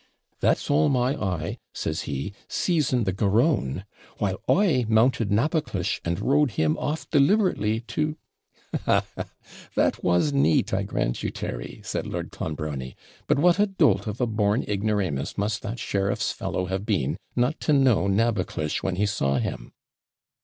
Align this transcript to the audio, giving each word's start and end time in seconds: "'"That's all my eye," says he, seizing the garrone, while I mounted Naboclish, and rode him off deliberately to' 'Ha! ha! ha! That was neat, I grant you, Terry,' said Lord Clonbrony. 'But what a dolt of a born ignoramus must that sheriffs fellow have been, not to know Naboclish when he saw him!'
"'"That's 0.41 0.67
all 0.71 0.89
my 0.89 1.13
eye," 1.15 1.59
says 1.75 2.01
he, 2.09 2.33
seizing 2.47 3.03
the 3.03 3.11
garrone, 3.13 3.85
while 4.17 4.41
I 4.49 4.83
mounted 4.89 5.31
Naboclish, 5.31 6.01
and 6.03 6.19
rode 6.19 6.53
him 6.53 6.75
off 6.79 7.07
deliberately 7.11 7.81
to' 7.81 8.17
'Ha! 8.73 8.79
ha! 8.87 9.05
ha! 9.15 9.25
That 9.75 10.03
was 10.03 10.33
neat, 10.33 10.73
I 10.73 10.81
grant 10.81 11.21
you, 11.21 11.29
Terry,' 11.29 11.81
said 11.85 12.07
Lord 12.07 12.31
Clonbrony. 12.31 12.95
'But 13.27 13.37
what 13.37 13.59
a 13.59 13.67
dolt 13.67 14.07
of 14.07 14.19
a 14.19 14.25
born 14.25 14.63
ignoramus 14.67 15.37
must 15.37 15.61
that 15.61 15.77
sheriffs 15.77 16.31
fellow 16.31 16.65
have 16.65 16.83
been, 16.83 17.17
not 17.35 17.59
to 17.59 17.71
know 17.71 18.07
Naboclish 18.07 18.81
when 18.81 18.95
he 18.95 19.05
saw 19.05 19.35
him!' 19.37 19.71